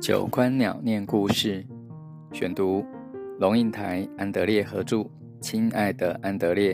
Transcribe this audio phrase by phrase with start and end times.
[0.00, 1.64] 九官鸟念故事
[2.32, 2.86] 选读，
[3.40, 4.98] 龙应台、安德烈合著
[5.40, 6.72] 《亲爱的安德烈》，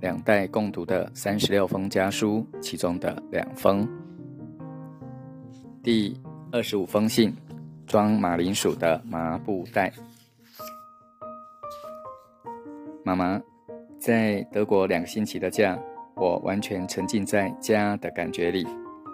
[0.00, 3.88] 两代共读的三十六封家书，其中的两封。
[5.82, 6.20] 第
[6.52, 7.34] 二十五封信，
[7.86, 9.90] 装马铃薯的麻布袋。
[13.02, 13.40] 妈妈，
[13.98, 15.78] 在德国两个星期的假，
[16.14, 18.66] 我完全沉浸在家的感觉里，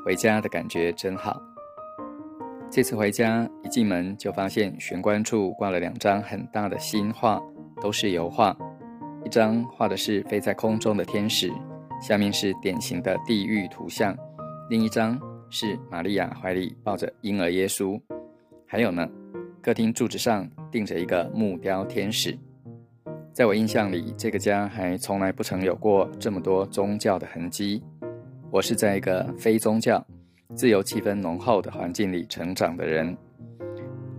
[0.05, 1.41] 回家的感觉真好。
[2.75, 7.39] 这次回家，一进门就发现玄关处挂了两张很大的新画，
[7.83, 8.57] 都是油画。
[9.27, 11.53] 一张画的是飞在空中的天使，
[12.01, 14.15] 下面是典型的地狱图像；
[14.71, 18.01] 另一张是玛利亚怀里抱着婴儿耶稣。
[18.67, 19.07] 还有呢，
[19.61, 22.35] 客厅柱子上钉着一个木雕天使。
[23.35, 27.83] 在我印象里，这个家还从来不曾有过这么多宗教的痕迹。
[28.51, 30.03] 我是在一个非宗教。
[30.55, 33.17] 自由气氛浓厚的环境里成长的人，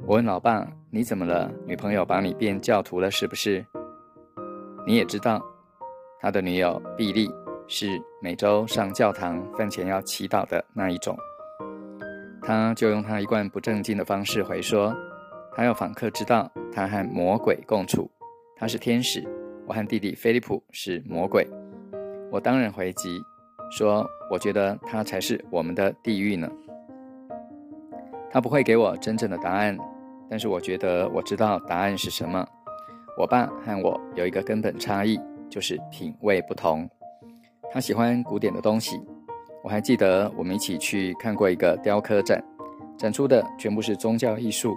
[0.06, 1.52] 我问老爸：“你怎么了？
[1.66, 3.64] 女朋友把你变教徒了是不是？”
[4.86, 5.42] 你也知道，
[6.20, 7.30] 他的女友碧丽
[7.68, 7.88] 是
[8.20, 11.16] 每周上教堂饭前要祈祷的那一种。
[12.42, 14.94] 他就用他一贯不正经的方式回说
[15.54, 18.10] ：“他要访客知道他和魔鬼共处，
[18.58, 19.24] 他是天使，
[19.68, 21.48] 我和弟弟菲利普是魔鬼。”
[22.32, 23.22] 我当然回击。
[23.76, 26.48] 说：“我觉得他才是我们的地狱呢。”
[28.30, 29.76] 他不会给我真正的答案，
[30.30, 32.48] 但是我觉得我知道答案是什么。
[33.18, 36.88] 我爸和我有一个根本差异，就是品味不同。
[37.72, 39.02] 他喜欢古典的东西，
[39.64, 42.44] 我还记得我们一起去看过一个雕刻展，
[42.96, 44.76] 展出的全部是宗教艺术。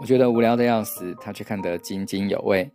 [0.00, 2.68] 我觉得无聊的要死，他却看得津津有味。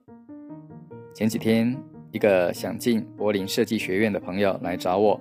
[1.13, 1.78] 前几天，
[2.11, 5.19] 一个想进柏林设计学院的朋友来找我。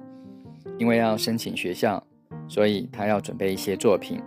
[0.79, 2.03] 因为要申请学校，
[2.49, 4.21] 所以他要准备一些作品，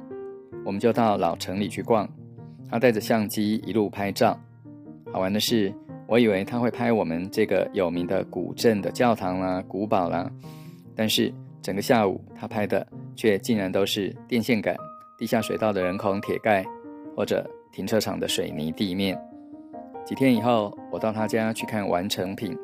[0.66, 2.08] 我们就到老城里去逛。
[2.70, 4.40] 他带着相机一路拍照。
[5.14, 5.74] 好玩的是，
[6.08, 10.30] 我以为他会拍我们这个有名的古镇的教堂啦、古堡啦，
[10.96, 12.86] 但是整个下午他拍的
[13.16, 14.76] 却竟然都是电线杆、
[15.18, 16.66] 地下水道的人孔铁盖，
[17.16, 19.18] 或者停车场的水泥地面。
[20.06, 22.58] 几天以后，我到他家去看完成品，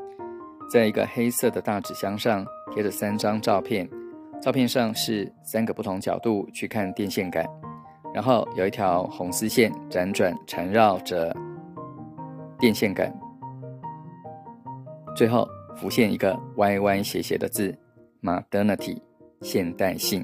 [0.72, 2.46] 在一个黑色的大纸箱上。
[2.74, 3.88] 贴着三张照片，
[4.42, 7.46] 照片上是三个不同角度去看电线杆，
[8.14, 11.36] 然后有一条红丝线辗转缠绕着
[12.58, 13.14] 电线杆，
[15.16, 17.78] 最后浮现一个歪歪斜斜的字
[18.22, 18.98] ：“modernity”，
[19.42, 20.24] 现代性。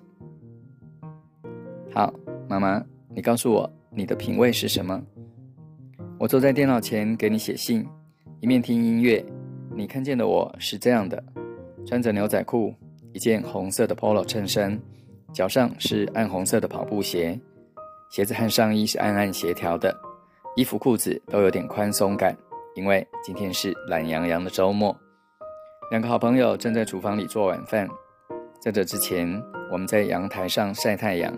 [1.94, 2.14] 好，
[2.48, 5.02] 妈妈，你告诉我你的品味是什么？
[6.20, 7.86] 我坐在电脑前给你写信，
[8.40, 9.24] 一面听音乐。
[9.76, 11.24] 你看见的我是这样的。
[11.88, 12.74] 穿着牛仔裤，
[13.14, 14.78] 一件红色的 Polo 衬衫，
[15.34, 17.40] 脚上是暗红色的跑步鞋，
[18.12, 19.98] 鞋子和上衣是暗暗协调的，
[20.58, 22.36] 衣服裤子都有点宽松感，
[22.76, 24.94] 因为今天是懒洋洋的周末。
[25.90, 27.88] 两个好朋友正在厨房里做晚饭，
[28.60, 31.34] 在这之前，我们在阳台上晒太阳。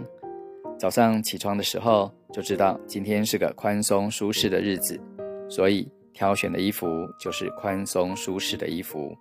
[0.79, 4.99] 早上起床的时候就知道今天是个宽松舒适的日子，
[5.47, 6.87] 所以挑选的衣服
[7.19, 9.15] 就是宽松舒适的衣服。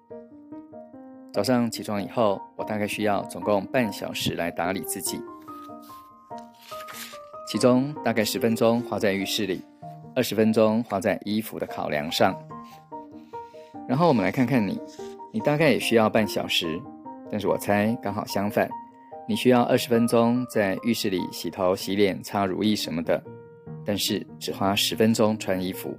[1.33, 5.21] 早上起床以后，我大概需要总共半小时来打理自己，
[7.47, 9.63] 其中大概十分钟花在浴室里，
[10.15, 12.35] 二十分钟花在衣服的考量上。
[13.89, 14.81] 然后我们来看看你，
[15.33, 16.81] 你大概也需要半小时，
[17.31, 18.69] 但是我猜刚好相反，
[19.29, 23.23] 你需要二十分钟在浴室里洗头、洗脸、擦乳液什么的，
[23.85, 25.97] 但是只花十分钟穿衣服。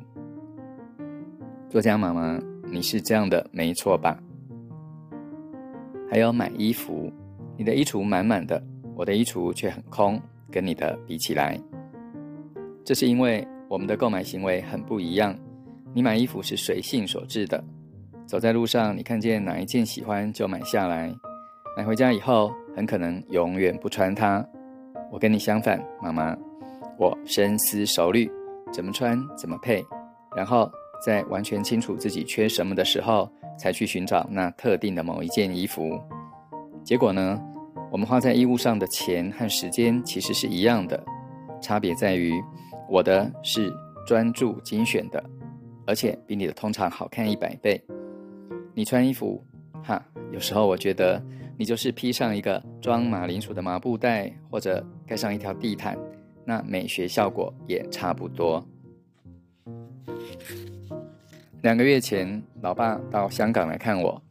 [1.70, 4.18] 作家妈妈，你是这样的，没错吧？
[6.12, 7.12] 还有买衣服，
[7.56, 8.62] 你的衣橱满满的，
[8.96, 10.20] 我的衣橱却很空，
[10.52, 11.60] 跟你的比起来，
[12.84, 15.36] 这是因为我们的购买行为很不一样。
[15.94, 17.64] 你买衣服是随性所致的，
[18.26, 21.14] 走在路上，你看见哪一件喜欢就买下来，
[21.78, 24.44] 买回家以后很可能永远不穿它。
[25.12, 26.36] 我跟你相反，妈妈，
[26.98, 28.28] 我深思熟虑，
[28.74, 29.86] 怎么穿怎么配，
[30.36, 30.72] 然后
[31.06, 33.32] 在完全清楚自己缺什么的时候。
[33.60, 36.02] 才去寻找那特定的某一件衣服，
[36.84, 37.40] 结果呢？
[37.92, 41.04] 我们花在衣物上的钱和时间其实是一样的，
[41.60, 42.32] 差别在于
[42.88, 43.74] 我的是
[44.06, 45.24] 专注精选的，
[45.88, 47.84] 而且比你的通常好看一百倍。
[48.76, 49.44] 你穿衣服，
[49.84, 50.00] 哈，
[50.32, 51.20] 有时候我觉得
[51.58, 55.98] 你就是披上一个装马铃薯的麻布袋，或者盖上一条地毯，
[56.46, 58.64] 那美学效果也差不多。
[61.62, 64.22] 两个月前，老爸到香港来看我。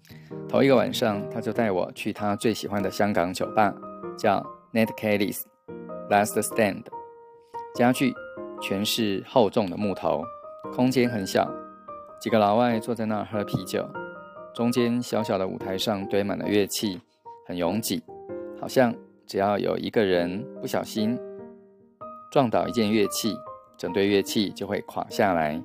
[0.48, 3.74] 头一个晚上，他就带我去他最喜欢的香港酒吧，
[4.16, 4.42] 叫
[4.72, 5.42] Ned Kelly's
[6.08, 6.84] Last Stand。
[7.74, 8.14] 家具
[8.62, 10.22] 全是厚重的木头，
[10.72, 11.46] 空间很小，
[12.18, 13.86] 几个老外坐在那儿喝啤酒。
[14.54, 16.98] 中间小小的舞台上堆满了乐器，
[17.46, 18.02] 很拥挤，
[18.58, 18.94] 好像
[19.26, 21.18] 只要有一个人不小心
[22.32, 23.36] 撞倒一件乐器，
[23.76, 25.62] 整堆乐器就会垮下来。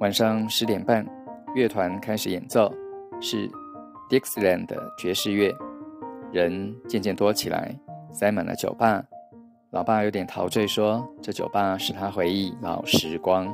[0.00, 1.06] 晚上十点半，
[1.54, 2.72] 乐团开始演奏，
[3.20, 3.48] 是
[4.10, 5.54] Dixieland 的爵士乐。
[6.32, 7.74] 人渐渐多起来，
[8.12, 9.02] 塞满了酒吧。
[9.70, 13.52] 老爸有点陶醉，说：“这酒吧使他回忆老时光。”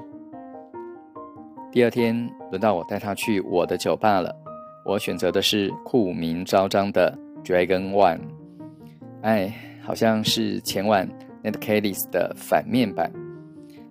[1.71, 4.35] 第二天轮到我带他去我的酒吧了。
[4.85, 8.21] 我选择的是酷名昭彰的 Dragon One。
[9.23, 11.07] 哎，好像是前晚
[11.45, 13.13] Ned Kelly's 的反面版，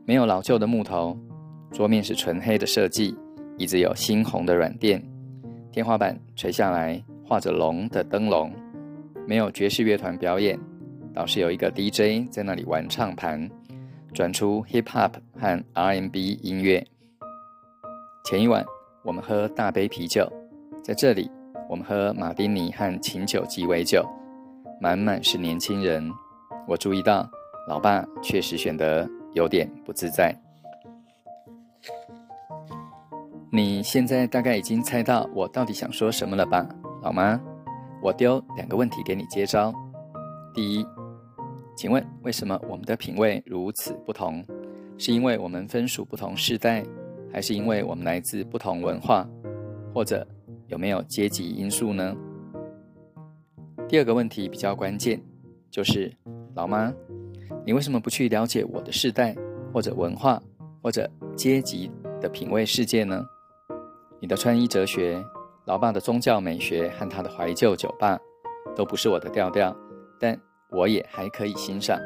[0.03, 1.15] 没有老旧的木头，
[1.71, 3.15] 桌面是纯黑的设计，
[3.57, 5.01] 椅子有猩红的软垫，
[5.71, 8.51] 天花板垂下来画着龙的灯笼，
[9.27, 10.59] 没有爵士乐团表演，
[11.13, 13.49] 倒是有一个 DJ 在那里玩唱盘，
[14.13, 16.85] 转出 Hip Hop 和 R&B 音乐。
[18.25, 18.65] 前一晚，
[19.03, 20.27] 我们喝大杯啤酒，
[20.83, 21.29] 在这里，
[21.69, 24.03] 我们喝马丁尼和琴酒鸡尾酒，
[24.81, 26.11] 满满是年轻人。
[26.67, 27.29] 我注意到，
[27.67, 30.35] 老爸确实显得有点不自在。
[33.51, 36.69] 你现在大概已经猜到我到底想说什么了吧，
[37.01, 37.39] 老妈？
[37.99, 39.73] 我丢两个问题给你接招。
[40.53, 40.85] 第一，
[41.75, 44.45] 请问为什么我们的品味如此不同？
[44.99, 46.85] 是因为我们分属不同世代？
[47.33, 49.27] 还是因为我们来自不同文化，
[49.95, 50.27] 或者
[50.67, 52.15] 有没有阶级因素呢？
[53.87, 55.19] 第二个问题比较关键，
[55.71, 56.11] 就是
[56.53, 56.93] 老妈，
[57.65, 59.35] 你为什么不去了解我的世代，
[59.73, 60.39] 或者文化，
[60.83, 61.91] 或者阶级
[62.21, 63.25] 的品味世界呢？
[64.21, 65.23] 你的穿衣哲学，
[65.65, 68.19] 老爸的宗教美学和他的怀旧酒吧，
[68.75, 69.75] 都不是我的调调，
[70.19, 70.37] 但
[70.71, 71.97] 我也还可以欣赏。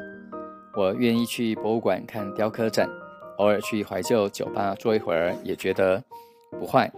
[0.76, 2.88] 我愿意去博物馆看雕刻展。
[3.38, 6.00] 偶尔去怀旧酒吧坐一会儿也觉得
[6.52, 6.88] 不坏。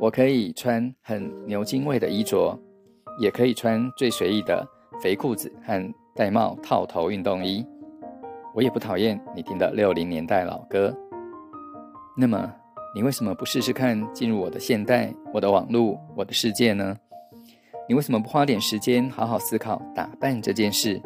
[0.00, 2.58] 我可以穿很牛津味的衣着，
[3.20, 4.66] 也可以穿最随意的
[5.00, 7.64] 肥裤子和戴帽套头运动衣。
[8.52, 10.92] 我也不讨厌你听的六零年代老歌。
[12.16, 12.52] 那么，
[12.94, 16.96] 你为什么不试试看进入我的现代、我的网络、我的世界呢？
[17.88, 21.02] 你为什么不花点时间好好思考打扮这件事，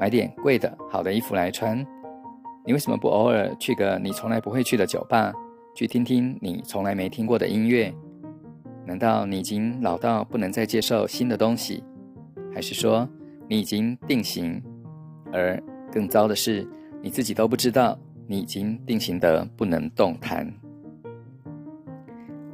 [0.00, 1.86] 买点贵的好的衣服来穿？
[2.64, 5.30] 你为什么不偶尔去个你从来不会去的酒吧，
[5.76, 7.94] 去听听你从来没听过的音乐？
[8.86, 11.84] 难道你已经老到不能再接受新的东西，
[12.54, 13.06] 还是说
[13.46, 14.62] 你已经定型？
[15.30, 15.62] 而
[15.92, 16.66] 更糟的是，
[17.02, 20.50] 你自己都不知道你已经定型的不能动弹。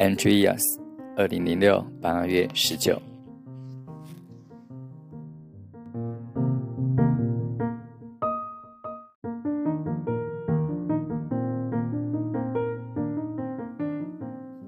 [0.00, 0.80] Andreas，
[1.14, 2.98] 二零零六八月十九。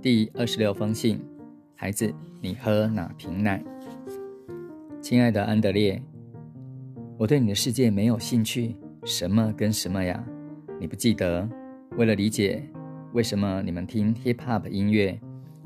[0.03, 1.19] 第二十六封信，
[1.77, 2.13] 孩子，
[2.43, 3.65] 你喝哪瓶奶？
[5.01, 6.03] 亲爱的安德烈，
[7.17, 8.77] 我对你的世界没有兴趣。
[9.07, 10.23] 什么跟什么呀？
[10.79, 11.49] 你不记得？
[11.97, 12.63] 为了理解
[13.13, 15.21] 为什么你们听 hip hop 音乐，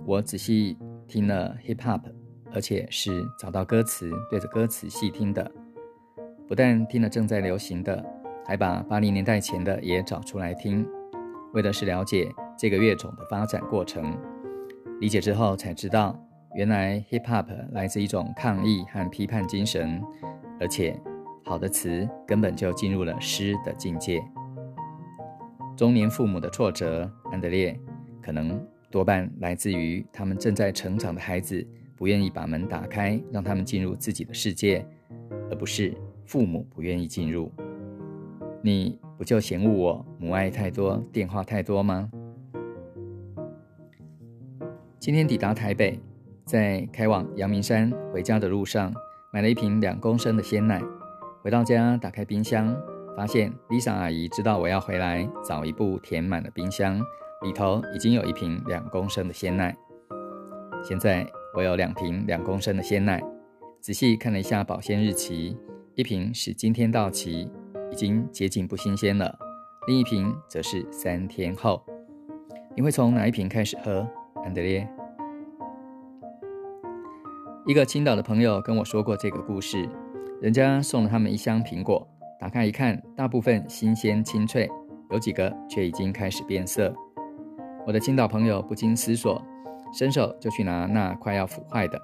[0.04, 0.76] 我仔细
[1.06, 2.00] 听了 hip hop，
[2.52, 5.48] 而且是找到歌词，对着歌词细听的。
[6.48, 8.04] 不但听了正在流行的，
[8.44, 10.84] 还把八零年代前的也找出来听，
[11.52, 12.28] 为的是了解。
[12.58, 14.16] 这个乐种的发展过程，
[14.98, 16.18] 理解之后才知道，
[16.54, 20.02] 原来 hip hop 来自一种抗议和批判精神，
[20.58, 20.98] 而且
[21.44, 24.20] 好的词根本就进入了诗的境界。
[25.76, 27.78] 中年父母的挫折，安德烈，
[28.22, 28.58] 可能
[28.90, 31.64] 多半来自于他们正在成长的孩子
[31.94, 34.86] 不愿意把门打开，让他们进入自己的世界，
[35.50, 37.52] 而不是父母不愿意进入。
[38.62, 42.10] 你不就嫌恶我母爱太多，电话太多吗？
[44.98, 46.00] 今天抵达台北，
[46.46, 48.94] 在开往阳明山回家的路上，
[49.30, 50.82] 买了一瓶两公升的鲜奶。
[51.42, 52.74] 回到家，打开冰箱，
[53.16, 57.00] 发现 Lisa 阿姨知道我要回来，早一步填满了冰箱，
[57.42, 59.74] 里头已经有一瓶两公升的鲜奶。
[60.84, 63.22] 现在我有两瓶两公升的鲜奶，
[63.80, 65.56] 仔细看了一下保鲜日期，
[65.94, 67.50] 一瓶是今天到期，
[67.90, 69.34] 已经接近不新鲜了；
[69.86, 71.82] 另一瓶则是三天后。
[72.76, 74.06] 你会从哪一瓶开始喝，
[74.44, 74.86] 安德烈？
[77.64, 79.88] 一个青岛的朋友跟我说过这个故事，
[80.42, 82.06] 人家送了他们一箱苹果，
[82.38, 84.68] 打开一看，大部分新鲜清脆，
[85.10, 86.94] 有几个却已经开始变色。
[87.86, 89.42] 我的青岛朋友不经思索，
[89.92, 92.00] 伸手就去拿那快要腐坏的。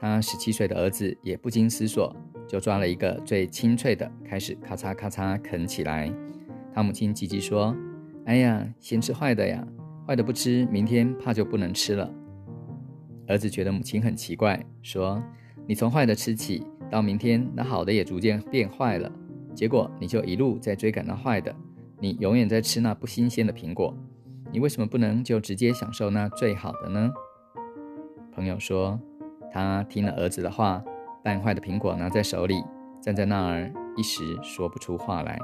[0.00, 2.14] 他十七岁的儿子也不经思索，
[2.46, 6.10] 就抓了一个最清脆的，开始咔嚓咔嚓啃起来。
[6.72, 7.76] 他母亲急急说
[8.24, 9.66] ：“哎呀，先吃坏的呀，
[10.06, 12.08] 坏的不吃，明天怕就不能吃了。”
[13.26, 15.22] 儿子觉得母亲很奇怪，说
[15.66, 19.12] ：“你从坏的吃起，到明天那好的也逐渐变坏了，
[19.58, 21.52] 结果你就一路在追赶那坏的，
[21.98, 23.92] 你永远在吃那不新鲜的苹果。
[24.52, 27.12] 你为什么不能就直接享受那最好的呢？”
[28.32, 28.96] 朋友说
[29.50, 30.80] ：“他听了儿子的话，
[31.24, 32.62] 半坏的苹果拿在手里，
[33.02, 35.36] 站在那儿，一时说不出话来。”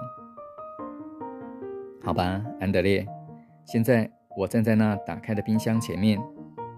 [2.01, 3.05] 好吧，安德烈，
[3.65, 6.23] 现在我站在那打开的冰箱前面，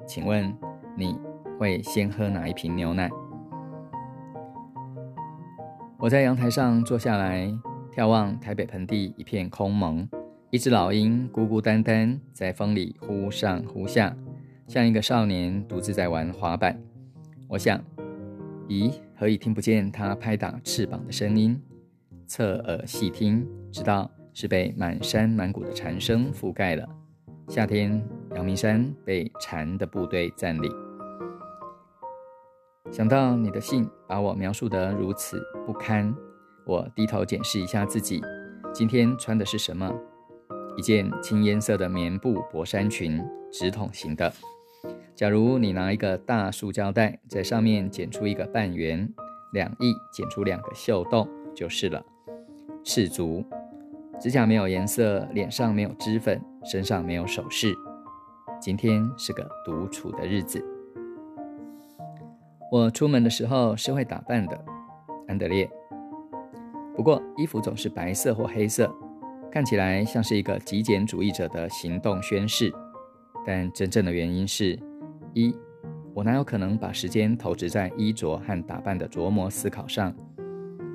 [0.06, 0.56] 请问
[0.96, 1.20] 你
[1.58, 3.10] 会先喝哪一瓶牛奶？
[6.06, 7.52] 我在阳台上坐下来，
[7.92, 10.08] 眺望台北盆地一片空蒙，
[10.50, 14.16] 一只老鹰孤孤单单在风里忽上忽下。
[14.68, 16.80] 像一个少年独自在玩滑板，
[17.48, 17.82] 我想，
[18.68, 21.60] 咦，何以听不见它拍打翅膀的声音？
[22.28, 26.88] 侧耳细听，知道是被满山满谷的蝉声覆盖了。
[27.48, 28.00] 夏天，
[28.36, 30.85] 阳明山被蝉的部队占领。
[32.90, 36.14] 想到你的信把我描述得如此不堪，
[36.64, 38.22] 我低头检视一下自己，
[38.72, 39.92] 今天穿的是什么？
[40.76, 44.32] 一件青烟色的棉布薄衫裙，直筒型的。
[45.14, 49.12] 假如你拿一个大塑胶袋，在上面剪出一个半圆，
[49.52, 52.04] 两翼剪出两个袖洞就是了。
[52.84, 53.44] 赤足，
[54.20, 57.74] 指甲没有颜色，脸上没有脂粉，身上没有首饰。
[58.60, 60.64] 今天是个独处的日子。
[62.76, 64.64] 我出门的时候是会打扮的，
[65.28, 65.66] 安德烈。
[66.94, 68.94] 不过衣服总是白色或黑色，
[69.50, 72.70] 看起来像是一个极简主义者的行动宣誓。
[73.46, 74.78] 但真正的原因是。
[75.32, 75.54] 一，
[76.12, 80.14] 我哪有可能把时间投资在衣着和打扮的琢磨思考上？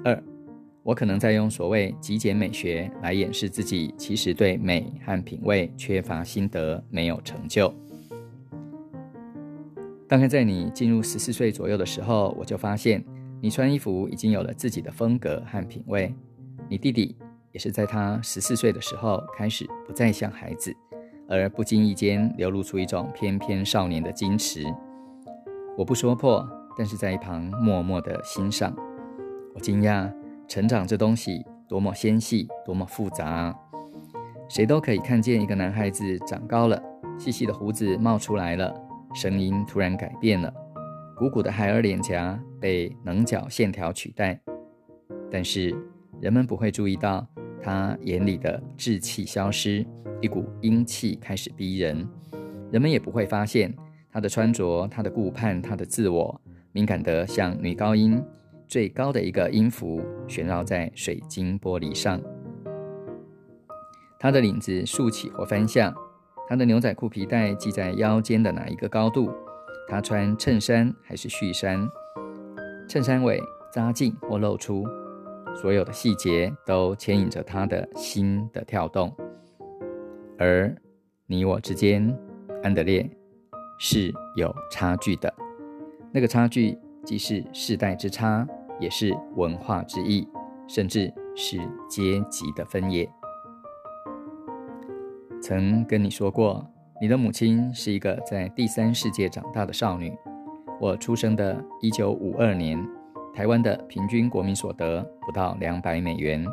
[0.04, 0.24] 二，
[0.84, 7.74] 我可能在用所谓极简美学来掩饰自己其实对美和品味缺乏心得，没有成就。
[10.12, 13.02] 大概在你进入十四岁左右的时候，我就发现
[13.40, 16.14] 你穿衣服已经有了自己的风格和品味。
[16.68, 17.16] 你弟弟
[17.54, 20.76] 也是在他十四岁的时候开始不再像孩子。
[21.30, 24.66] 而不经意间流露出一种翩翩少年的矜持，
[25.78, 26.46] 我不说破，
[26.78, 28.76] 但是在一旁默默的欣赏。
[29.56, 30.12] 我惊讶，
[30.46, 33.58] 成长这东西多么纤细，多么复杂。
[34.50, 36.84] 谁都可以看见一个男孩子长高了，
[37.18, 38.76] 细细的胡子冒出来了，
[39.14, 40.54] 声音突然改变了，
[41.18, 44.40] 鼓鼓的孩儿脸颊被棱角线条取代。
[45.30, 45.76] 但是
[46.20, 47.26] 人们不会注意到
[47.62, 49.86] 他眼里的稚气消失。
[50.22, 52.08] 一股阴气开始逼人，
[52.72, 53.76] 人们也不会发现
[54.12, 56.40] 他的穿着、他的顾盼、他的自我，
[56.72, 58.24] 敏感得像女高音
[58.68, 62.22] 最高的一个音符旋绕在水晶玻璃上。
[64.20, 65.92] 他的领子竖起或翻下，
[66.52, 69.32] 他的牛仔裤皮带系在腰间的哪一个高度？
[69.88, 71.88] 他穿衬衫还是恤衫？
[72.90, 73.42] 衬衫尾
[73.72, 74.86] 扎进或露出？
[75.56, 79.16] 所有的细节都牵引着他的心的跳动。
[80.38, 80.76] 而
[81.26, 82.14] 你我之间，
[82.64, 83.10] 安德烈
[83.80, 85.34] 是有差距的。
[86.12, 88.46] 那个差距既是世代之差，
[88.78, 90.28] 也是文化之异，
[90.68, 93.10] 甚至是阶级的分野。
[95.52, 96.66] 曾跟你说过，
[97.02, 100.18] 你的母亲是一个在第三世界长大的少女。
[100.80, 102.82] 我出生的一九五二年，
[103.34, 106.48] 台湾的平均国民所得不到两百美元，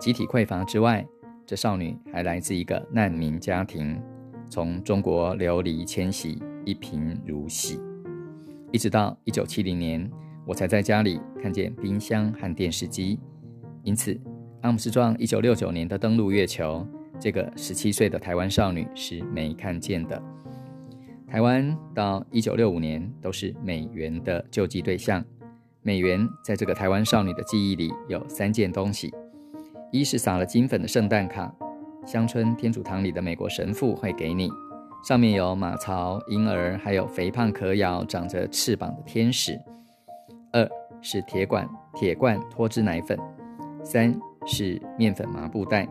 [0.00, 1.06] 集体匮乏之外。
[1.46, 4.02] 这少女还来自一个难民家庭，
[4.50, 7.78] 从中国流离迁徙，一贫如洗。
[8.72, 10.10] 一直到一九七零年，
[10.44, 13.20] 我才在家里看见冰箱和电视机。
[13.84, 14.20] 因此，
[14.62, 16.84] 阿姆斯壮一九六九年的登陆月球，
[17.20, 20.20] 这个十七岁的台湾少女是没看见的。
[21.26, 25.24] 台湾到一九六五年都是美元的救济对象。
[25.82, 29.12] 美元在这个台湾少女的记忆里有三件东西。
[29.90, 31.54] 一是撒了金粉的圣诞卡，
[32.06, 34.48] 乡村天主堂里的美国神父会给你，
[35.04, 39.58] 上面有马槽、婴儿，还有肥胖可咬、长着翅膀的天使。
[40.52, 40.68] 二
[41.00, 43.18] 是铁管、铁罐脱脂奶粉。
[43.82, 44.14] 三
[44.46, 45.88] 是面粉麻布袋。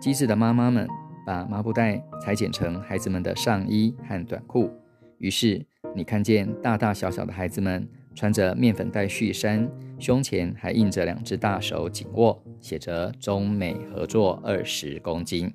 [0.00, 0.88] 机智的妈妈们
[1.26, 4.70] 把麻布袋裁剪成孩子们的上衣和短裤，
[5.18, 5.64] 于是
[5.94, 7.88] 你看见大大小小的孩子们。
[8.14, 15.54] 穿着面粉袋恤衫，胸前还印着两只大手紧握，写着“中美合作二十公斤”，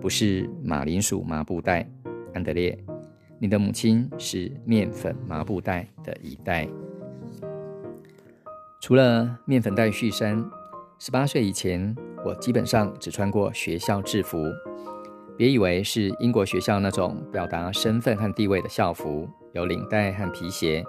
[0.00, 1.84] 不是马铃薯麻布袋。
[2.32, 2.78] 安德烈，
[3.40, 6.68] 你的母亲是面粉麻布袋的一代。
[8.80, 10.48] 除了面粉袋恤衫，
[11.00, 14.38] 十八岁以前，我基本上只穿过学校制服。
[15.36, 20.84] 别以为是英国学校那种表达身份和地位的校服，有领带和皮鞋。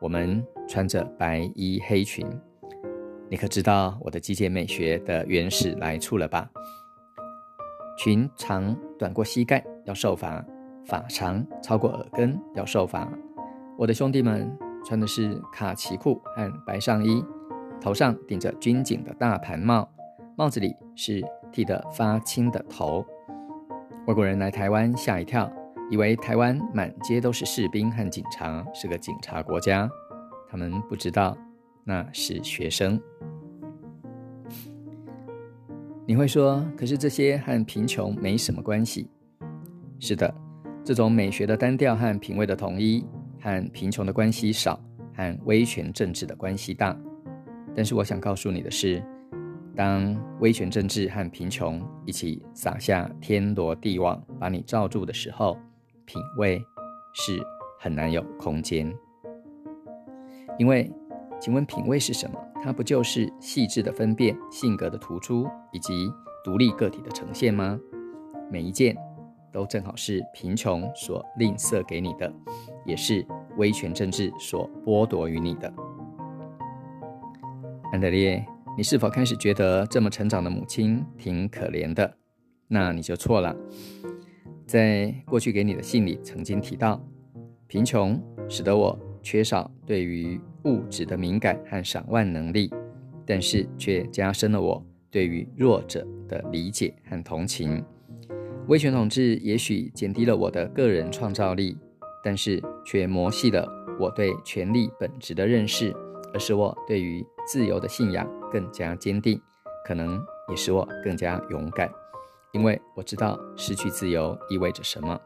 [0.00, 2.26] 我们穿着白衣黑裙。
[3.30, 6.48] 你可知道我的极简美学的原始来处了吧？
[7.96, 10.44] 裙长短过膝盖要受罚，
[10.84, 13.10] 发长超过耳根要受罚。
[13.78, 17.24] 我的兄弟们穿的是卡其裤和白上衣，
[17.80, 19.88] 头上顶着军警的大盘帽，
[20.36, 21.22] 帽子里是
[21.52, 23.06] 剃得发青的头。
[24.08, 25.48] 外国人来台湾吓一跳，
[25.92, 29.88] 以为台湾满街都是士兵和警察，是个警察国家。
[30.48, 31.38] 他们不知道
[31.84, 33.00] 那是学生。
[36.04, 39.08] 你会说，可是这些和贫穷没什么关系。
[40.00, 40.34] 是的，
[40.82, 43.06] 这种美学的单调和品味的统一，
[43.40, 44.80] 和贫穷的关系少，
[45.14, 46.96] 和威权政治的关系大。
[47.72, 49.00] 但是我想告诉你的是。
[49.76, 55.56] 当威权政治和贫穷一起撒下天罗地网把你罩住的时候，
[56.04, 56.62] 品味
[57.12, 57.40] 是
[57.80, 58.92] 很难有空间。
[60.58, 60.88] 因为，
[61.40, 62.38] 请问品味是什么？
[62.62, 66.08] 它不就是细致的分辨、性格的突出以及
[66.44, 67.76] 独立个体的呈现吗？
[68.48, 68.96] 每一件
[69.50, 72.32] 都正好是贫穷所吝啬给你的，
[72.84, 73.26] 也是
[73.56, 75.72] 威权政治所剥夺于你的。
[77.92, 78.46] 安德烈。
[78.76, 82.12] 你是否开始觉得这么成长的母亲挺可怜的？
[82.66, 83.54] 那你就错了。
[84.66, 87.00] 在过去给你的信里曾经提到，
[87.68, 92.68] 贫穷使得我缺少对于物质的敏感和赏玩能力，
[93.24, 97.80] 但是却加深了我对于弱者的理解和同情。
[98.66, 101.76] 威权统治也许减低了我的个人创造力，
[102.24, 103.68] 但是却磨细了
[104.00, 105.94] 我对权力本质的认识，
[106.34, 108.28] 而使我对于自由的信仰。
[108.52, 109.40] 更加坚定，
[109.84, 111.90] 可能也使我更加勇敢，
[112.52, 115.20] 因为我知道失去自由意味着什么。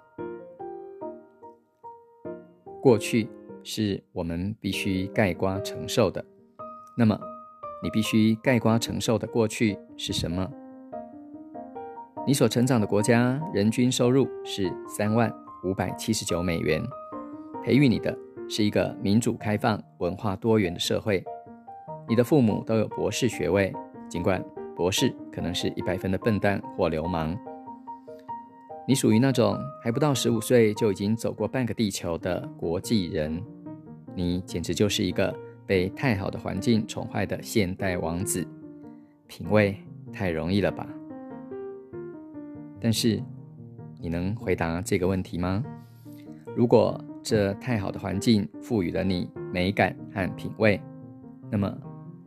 [2.80, 3.28] 过去
[3.62, 6.24] 是我们必须盖瓜承受的，
[6.96, 7.20] 那么
[7.82, 10.50] 你必须盖瓜承受的过去是什么？
[12.26, 15.30] 你所成长的国家人均收入是三万
[15.64, 16.82] 五百七十九美元，
[17.62, 18.16] 培育你的
[18.48, 21.22] 是一个民主、开放、文化多元的社会。
[22.08, 23.72] 你的父母都有博士学位，
[24.08, 24.42] 尽管
[24.74, 27.36] 博士可能是一百分的笨蛋或流氓。
[28.86, 33.42] 你属于那种还不到十五岁就已经走过半个地球的国际人，
[34.14, 38.46] 你简直就是一个被太好的环境宠坏的现代王子。
[39.26, 39.76] 品味
[40.10, 40.88] 太容易了吧？
[42.80, 43.22] 但是，
[44.00, 45.62] 你能回答这个问题吗？
[46.56, 50.80] 如果这太好的环境赋予了你美感和品味，
[51.50, 51.72] 那么？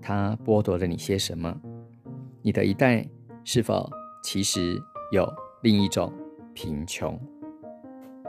[0.02, 1.56] 它剥夺了你些什么？
[2.42, 3.08] 你的一代
[3.44, 3.88] 是否
[4.24, 4.76] 其实
[5.12, 6.12] 有另一种
[6.54, 7.20] 贫穷？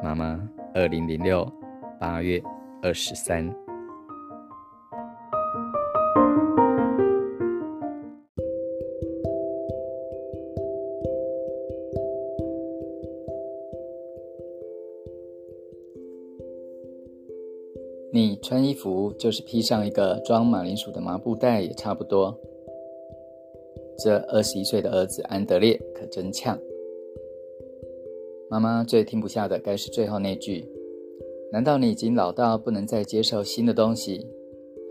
[0.02, 0.38] 妈妈，
[0.74, 1.50] 二零零六
[1.98, 2.42] 八月
[2.82, 3.61] 二十三。
[18.52, 22.38] 穿衣服就是披上一个装马铃薯的麻布袋也差不多。
[23.96, 26.58] 这二十一岁的儿子安德烈可真呛。
[28.50, 30.68] 妈妈最听不下的该是最后那句：
[31.50, 34.26] 难道你已经老到不能再接受新的东西？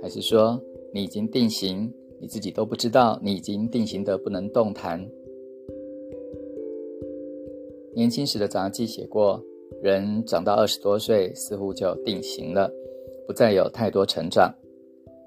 [0.01, 0.59] 还是说
[0.91, 5.07] 你已经定型，你自己都不知道你已经定型的不能动弹？
[7.93, 9.39] 年轻时的杂记写过，
[9.83, 12.67] 人长到二十多岁似乎就定型了。
[13.31, 14.53] 不再有太多成长，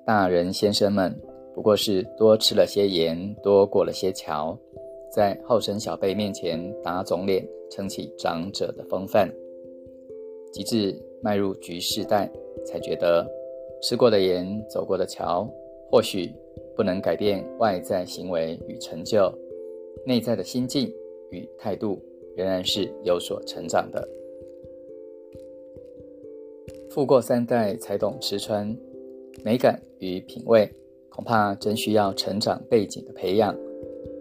[0.07, 1.11] 大人先生们
[1.55, 4.55] 不过是多吃了些盐，多过了些桥，
[5.11, 9.27] 在后生小辈面前打肿脸，撑起长者的风范。
[10.53, 12.31] 及至迈入局世代，
[12.67, 13.27] 才觉得
[13.81, 15.49] 吃过的盐，走过的桥，
[15.91, 16.31] 或许
[16.77, 19.33] 不能改变外在行为与成就，
[20.05, 20.93] 内在的心境
[21.31, 21.99] 与态度
[22.37, 24.07] 仍然是有所成长的。
[26.95, 28.73] 富过三代才懂吃穿，
[29.43, 30.73] 美感与品味
[31.09, 33.53] 恐怕真需要成长背景的培养，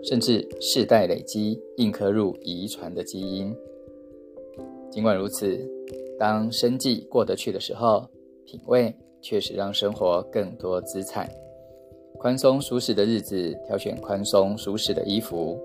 [0.03, 3.55] 甚至世代累积硬刻入遗传的基因。
[4.89, 5.55] 尽管如此，
[6.17, 8.09] 当生计过得去的时候，
[8.43, 11.29] 品味确实让生活更多姿彩。
[12.17, 15.55] 宽松舒适的日子，挑选宽松舒适的衣服；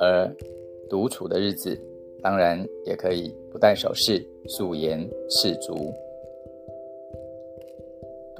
[0.00, 0.28] 而
[0.88, 1.80] 独处的日子，
[2.20, 5.94] 当然也可以不戴首饰，素颜赤足。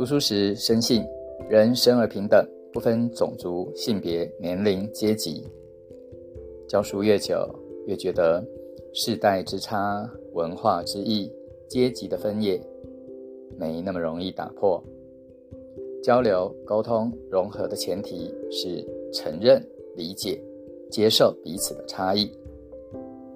[0.01, 1.05] 读书时深信，
[1.47, 5.47] 人生而平等，不分种族、性别、年龄、阶级。
[6.67, 7.47] 教书越久，
[7.87, 8.43] 越觉得
[8.95, 11.31] 世代之差、文化之异、
[11.69, 12.59] 阶级的分野，
[13.59, 14.83] 没那么容易打破。
[16.03, 18.83] 交流、沟通、融合的前提是
[19.13, 19.63] 承认、
[19.97, 20.43] 理解、
[20.91, 22.33] 接受彼此的差异。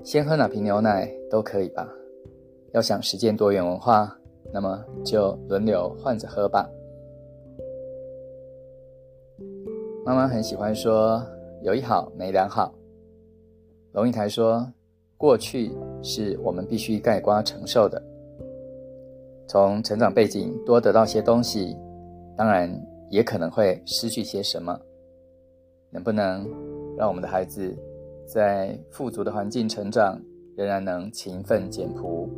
[0.03, 1.87] 先喝哪瓶牛奶都可以吧？
[2.73, 4.19] 要想实践多元文化，
[4.55, 6.71] 那么就轮流换着喝吧。
[10.07, 11.21] 妈妈很喜欢说
[11.61, 12.73] “有一好没两好”。
[13.91, 14.65] 龙应台说
[15.19, 15.73] ：“过去
[16.05, 18.01] 是我们必须盖瓜承受的。
[19.49, 21.77] 从成长背景多得到些东西，
[22.37, 22.71] 当然
[23.11, 24.79] 也可能会失去些什么。
[25.91, 26.49] 能不能
[26.97, 27.77] 让我们的孩子
[28.25, 30.17] 在富足的环境成长，
[30.57, 32.29] 仍然能勤奋简朴，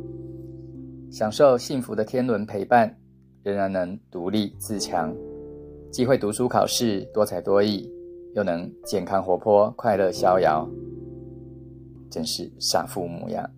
[1.09, 2.93] 享受幸福的天伦陪伴，
[3.43, 5.15] 仍然能独立自强，
[5.91, 7.89] 既会读书考试，多才多艺，
[8.35, 10.69] 又能健康活泼、快乐逍遥？”
[12.11, 13.49] 真是傻父母呀！